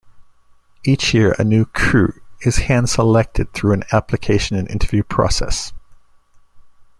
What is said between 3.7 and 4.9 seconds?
an application and